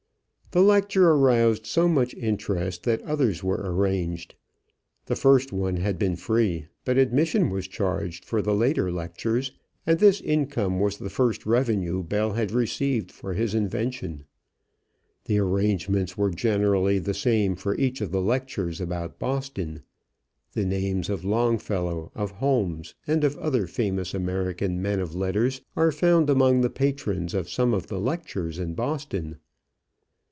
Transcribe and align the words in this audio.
The 0.53 0.61
lecture 0.61 1.11
aroused 1.11 1.65
so 1.65 1.87
much 1.87 2.13
interest 2.13 2.83
that 2.83 3.01
others 3.03 3.41
were 3.41 3.61
arranged. 3.73 4.35
The 5.05 5.15
first 5.15 5.53
one 5.53 5.77
had 5.77 5.97
been 5.97 6.17
free, 6.17 6.65
but 6.83 6.97
admission 6.97 7.49
was 7.49 7.69
charged 7.69 8.25
for 8.25 8.41
the 8.41 8.53
later 8.53 8.91
lectures 8.91 9.53
and 9.87 9.97
this 9.97 10.19
income 10.19 10.77
was 10.81 10.97
the 10.97 11.09
first 11.09 11.45
revenue 11.45 12.03
Bell 12.03 12.33
had 12.33 12.51
received 12.51 13.13
for 13.13 13.31
his 13.31 13.55
invention. 13.55 14.25
The 15.23 15.39
arrangements 15.39 16.17
were 16.17 16.31
generally 16.31 16.99
the 16.99 17.13
same 17.13 17.55
for 17.55 17.73
each 17.77 18.01
of 18.01 18.11
the 18.11 18.19
lectures 18.21 18.81
about 18.81 19.19
Boston. 19.19 19.83
The 20.51 20.65
names 20.65 21.09
of 21.09 21.23
Longfellow, 21.23 22.11
of 22.13 22.31
Holmes, 22.31 22.93
and 23.07 23.23
of 23.23 23.37
other 23.37 23.67
famous 23.67 24.13
American 24.13 24.81
men 24.81 24.99
of 24.99 25.15
letters 25.15 25.61
are 25.77 25.93
found 25.93 26.29
among 26.29 26.59
the 26.59 26.69
patrons 26.69 27.33
of 27.33 27.49
some 27.49 27.73
of 27.73 27.87
the 27.87 28.01
lectures 28.01 28.59
in 28.59 28.73
Boston. 28.73 29.37